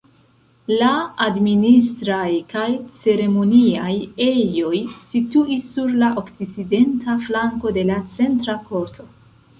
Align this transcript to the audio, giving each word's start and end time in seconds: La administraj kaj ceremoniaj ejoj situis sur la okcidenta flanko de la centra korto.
La 0.77 0.93
administraj 1.25 2.29
kaj 2.53 2.69
ceremoniaj 2.95 3.93
ejoj 4.29 4.75
situis 5.05 5.69
sur 5.77 5.95
la 6.05 6.11
okcidenta 6.25 7.19
flanko 7.29 7.77
de 7.81 7.85
la 7.93 8.03
centra 8.17 8.61
korto. 8.73 9.11